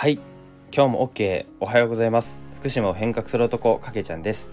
[0.00, 0.20] はい。
[0.72, 2.38] 今日も OK おはようございます。
[2.54, 4.48] 福島を変革する男かけちゃんです。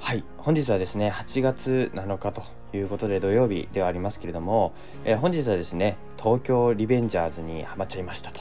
[0.00, 0.24] はい。
[0.38, 2.42] 本日はですね8月7日と
[2.74, 4.72] いうことで土曜日ではありますけれども、
[5.04, 8.40] えー、本日はですね東京リベンジャーズにハマっちゃいましたと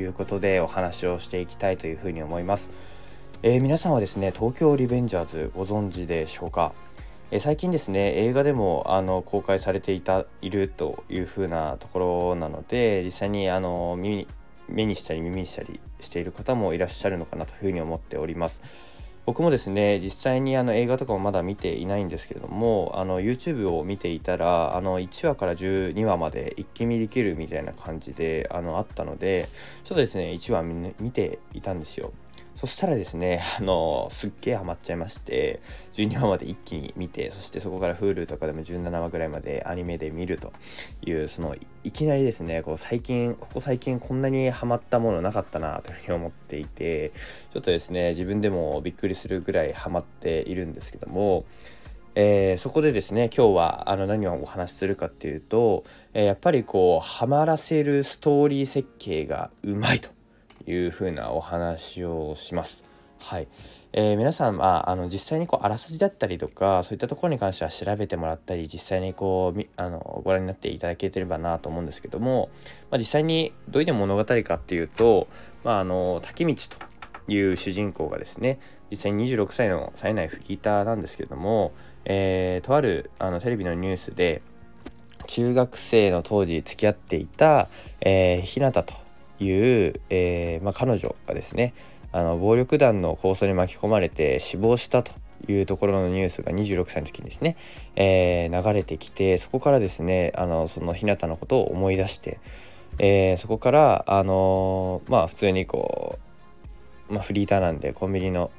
[0.00, 2.70] いうことでお話をしていきたいというふうに思います、
[3.42, 6.72] えー、皆さんはですね東京リベンジャーズご存知でしょうか？
[7.32, 14.28] え最近ですね映画でもあの公開されていたいるというふうなところなので実際にあの見
[14.72, 18.60] 目にしたり耳にしたりしている方もいらっしゃるのかなというふうに思っております。
[19.24, 29.48] 僕もですね実際にあの映画とかもまだ見ていないんですけれどもあの YouTube を見ていたらあの1話から12話まで一気見できるみたいな感じであのあったので
[29.84, 30.62] ちょっとですね1話
[30.98, 32.12] 見ていたんですよ。
[32.54, 35.60] そしたらですね、 あのすっげえハマっちゃいまして、
[35.94, 40.52] 12話まで一気に見て、そしてそこから Hulu とかでも17話ぐらいまでアニメで見ると
[41.04, 47.10] いう、その、いきなりですね、こう最近、ここ最近こんなにハマったものなかったなというふうに思っていて、
[47.52, 51.44] ちょっとですね、自分でもびっくりするぐらいハマっているんですけども、
[52.14, 60.10] えー、そこでですね今日はあの何をお話しするかっていうと、えー、やっぱりこうハマらせるストーリー設計がうまいと。
[60.66, 62.84] いうふうなお話をします。
[63.18, 63.48] はい。
[63.94, 72.48] えー、皆さん、まあ、あの実際にこうあらすじだったりとかそういったところに関しては調べてもらったり実際にこうあのご覧になっていただければなと思うんですけども、
[72.90, 75.28] まあ、実際にどういう物語かっていうと、
[75.62, 76.54] まあ、あの滝道
[77.26, 78.60] という主人公がですね
[78.90, 81.72] 実際に26歳の冴えないフリーターなんですけども、
[82.06, 84.40] えー、とあるあのテレビのニュースで
[85.26, 87.68] 中学生の当時付き合っていた、
[88.00, 88.84] えー、日向と
[89.38, 89.50] い
[89.88, 91.74] う、えー、まあ、彼女がですね
[92.12, 95.12] あの暴力団の抗争に巻き込まれて死亡したと
[95.48, 97.56] いうところのニュースが26歳の時にですね、
[97.96, 102.38] えー、流れてきてそこからですねあのその日向のことを思い出して、
[102.98, 106.18] えー、そこからあのまあ普通にこ
[107.10, 108.50] う、まあ、フリーターなんでコンビニの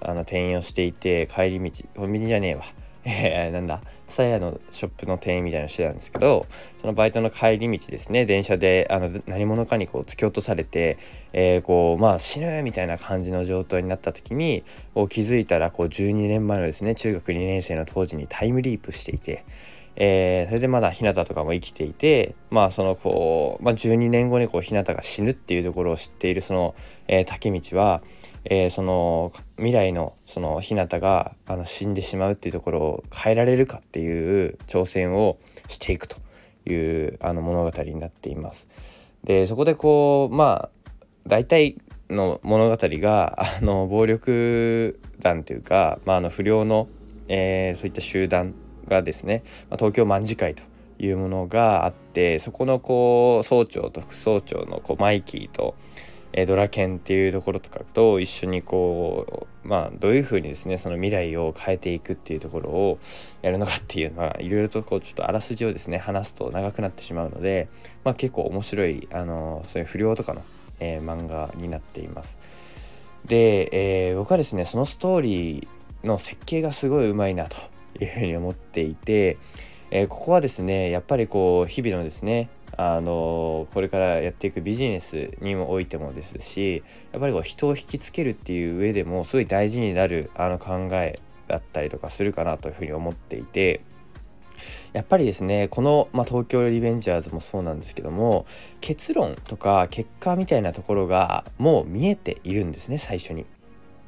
[0.00, 2.64] あの店員をしていて帰り道コンビニじゃねえわ。
[3.06, 6.46] えー、なんださやのショップの店員みたいなのしてたんですけど
[6.80, 10.98] そのバイトの帰り道ですね電車であの何者かにこう突き落とされて、
[11.32, 19.44] えー、こうまあ死ぬみたいな感じの状態になった時にこう気づいたらこう12年前のですね中学2年生の当時にタイムリープしていて。
[19.96, 26.74] えー、それでまだ日向とかも生きていてまあそのこう、まあ、12年後にこう日向が死ぬっていうところを知っているその、
[27.06, 28.02] えー、竹道は
[28.44, 35.38] えー、その未来のその日向があの死んでしまうっていうところを変えられるかっていう挑戦を
[35.68, 36.16] していくと
[36.66, 38.68] いうあの物語になっています。
[39.24, 40.88] でそこでこうまあ
[41.26, 41.76] 大体
[42.10, 46.88] の物語があの暴力団というか、まあ、あの不良の、
[47.28, 48.54] えー、そういった集団
[48.86, 50.62] がですね、まあ、東京卍会と
[50.98, 55.74] いうものがあってそこのこう総長と副総長のこうマイキーと
[56.36, 62.98] えドラケンっていうところとかと一緒にこうまあどういうふうにですねその未来を変えていくっていうところを
[63.40, 67.68] やるのかっていうのはいろいろとこうちょっとあらすじをですね話すと長くなってしまうので、
[68.02, 70.42] まあ、結構面白いあのそういう不良とかの、
[70.80, 72.36] えー、漫画になっています。
[73.24, 77.56] で、えー、僕はですねそのストーリーの設計がすごいうまいなと
[78.00, 79.38] いうふうに思っていて、
[79.92, 93.82] えー、ここはですねやっぱりこう日々のですねあのこれからやっていくビジネスにもおいてもですしやっぱりこう人を引きつけるっていう上でもすごい大事になるあの考えだったりとかするかなというふうに思っていて
[94.92, 98.46] やっぱりですねこの、まあ、東京リベンジャーズもそうなんですけども
[98.80, 103.46] 結論とか結果みたいなところがもう見えているんですね最初に。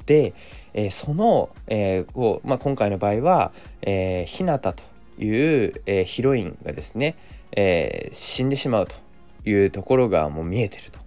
[0.05, 0.33] で、
[0.73, 3.51] えー、その、えーこうまあ、今回の場合は、
[3.81, 4.73] えー、日向と
[5.17, 7.15] いう、えー、ヒロインがですね
[7.55, 8.95] えー、死んでしまうと
[9.49, 10.99] いうところがもう見えてると。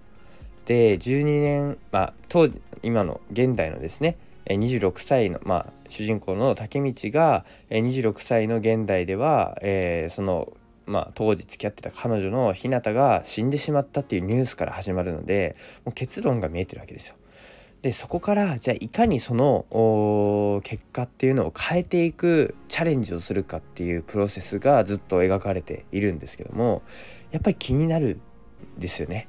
[0.67, 2.49] で12年、まあ、当
[2.83, 10.53] 今の現代のですね26歳の、まあ、主人公の竹道が26歳の現代では、えー、その、
[10.87, 17.17] まあ、当時付き合ってた彼女の日向が死んでしまったっていうニュースから始まるのでもう結論が見えてるわけですよ。
[17.83, 26.83] でそこからじゃあいかにその結果っていうのを変えていくチャレンジをするかっていうプロセスがずっと描かれているんですけども
[27.31, 28.21] やっぱり気になる
[28.79, 29.29] ですよね。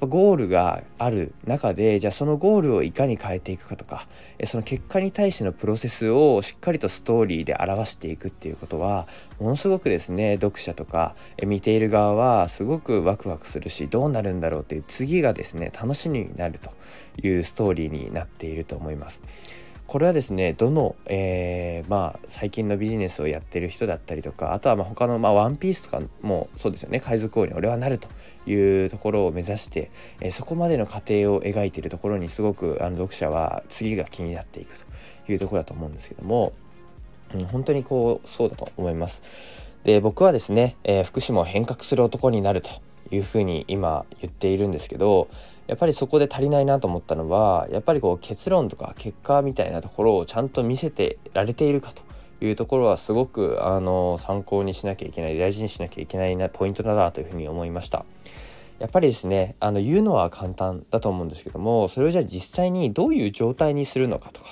[0.00, 4.06] うん、ゴールがある中でじゃあそのゴールをいかに変えていくかとか
[4.44, 9.06] その結果に対してのプロセスをしっかりとストーリーで表していくっていうことは
[9.40, 11.14] ものすごくですね読者とか
[11.44, 16.70] 見ている側はすごくワクワクするしどうなるんだろうっていう次がですね楽しみになると
[17.22, 19.22] いうストーリーになっていると思います。
[19.88, 28.08] これはですねどの、えー、まあ最近のビジネスをやってる人だったりとかあとはまあ他の、まあ、ワンピースとかもそうですよね海賊王に俺はなると
[28.46, 29.90] いうところを目指して、
[30.20, 34.84] えー、そこまでの過程を描いているところにすごくあの読者は次が気になっていくと
[35.32, 36.52] いうところだと思うんですけども、
[37.34, 39.22] うん、本当にこうそうだと思います。
[39.84, 42.70] で僕はですね、えー、福島を変革する男になると
[43.10, 45.28] いうふうに今言っているんですけど
[45.66, 52.02] やっぱりそこで足りないなと思ったのはやっぱりこう結論とか結果みたいなところをちゃんと見せてられているかと
[52.40, 58.04] いうところはすごくあの参考にしなきゃいけない大事にしなきゃいけないなポイントだなというふうに思いました。
[58.78, 64.46] やっぱりですねあの言うのは簡単だと思うんですけどもそれをじゃあ実際にどういう状態にするのかとか、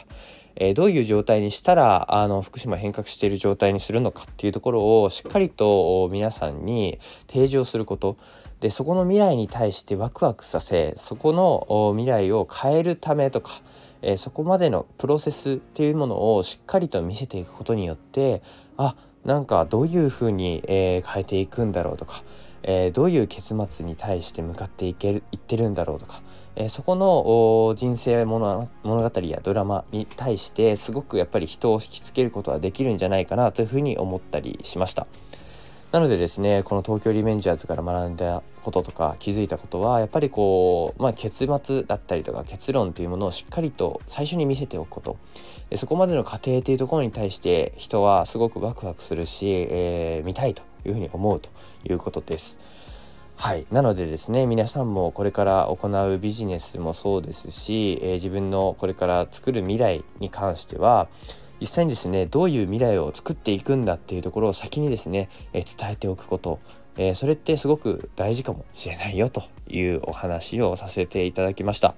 [0.56, 6.99] えー、どういう状態にしたらあの福島変革している状態にするのかっていうところをしっかりと皆さんに
[7.29, 8.17] 提示をすること
[8.61, 13.61] でそこの未来に対してワクワクさせそこの未来を変えるためとか、
[14.03, 18.43] えー、そこまでのプロセスっていうものをしっかりと見せていくことによって
[18.76, 22.23] あなんかどういうふうに、えー、変えていくんだろうとか、
[22.62, 26.23] えー、どういう結末に対して向かっていけるいってるんだろうとか、
[26.55, 35.09] えそこの人生物物語やドラマに対してすごくやっぱり人を引きつけることはできるんじゃないかなというふうに思ったりしました。
[35.97, 45.17] なのでですねこの東京リベンジャーズから学んだこととか気づいたことはやっぱりこう、まあ、結末だったりとか結論というものをしっかりと最初に見せておくこと
[45.71, 51.49] でそこまでの過程というところに対して人はすごくワクワクするし、えー、見たいというふうに思うと
[51.89, 52.59] いうことです。
[53.37, 61.09] はい、なのでですね皆さんもこれから行うビジネスもそうですし、えー、自分のこれから作る未来に関しては
[61.61, 66.58] 実際にですねどういう未来を作っていくんだっていうところを先にですね、え伝えておくこと、
[66.97, 71.94] え、それってすごく大事かもしれないよというお話をさせていただきました。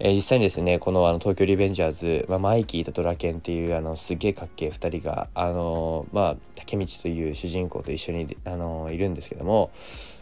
[0.00, 9.70] え、実際にですねこのあの東京リベンジャーズ、まあ、マイキーとドラケンっていうあのすげえかっけえ2人があのー、まあ竹道という主人公と一緒に、あの、いるんですけども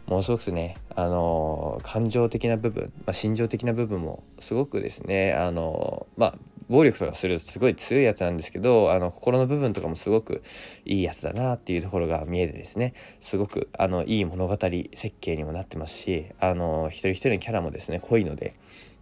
[0.07, 6.35] ものすごくね、あの感情的な部分、まあ、心情的な部分もすごくですね、あのまあ、
[6.69, 10.43] 暴力とかするすごい強いやつなんですけどあの心の部分とかもすごく
[10.85, 18.55] いいやつだなっていうところが見えてですねすごくあのいい物語設計にもなってますしあの一人一人のキャラもですね濃いので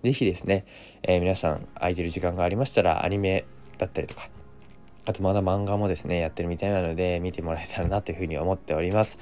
[0.02, 0.66] 是非ですね、
[1.02, 3.46] えー、皆さん空いてる時間がありましたらアニメ
[3.78, 4.28] だったりとか
[5.06, 9.18] あとまだ漫画もですねやってるみたいなので見てもらえたらなというふうに思っております。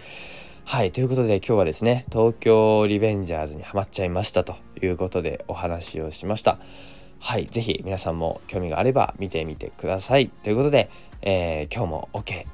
[0.64, 0.92] はい。
[0.92, 6.60] ということで今日はですね、東京リベンジャーズにハマっちゃいましたということでお話をしました。
[7.22, 10.28] はい、ぜひ皆さんも興味があれば見てみてください。
[10.28, 10.90] ということで、
[11.22, 12.46] えー、今日も OK。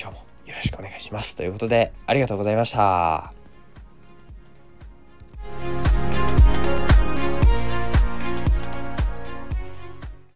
[0.00, 1.36] 今日もよろしくお願いします。
[1.36, 3.34] ということで、ありがとうございました。